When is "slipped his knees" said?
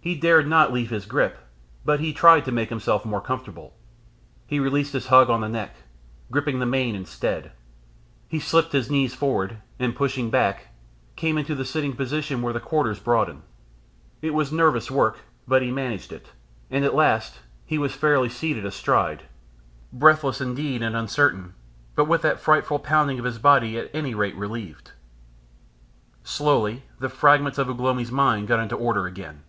8.38-9.12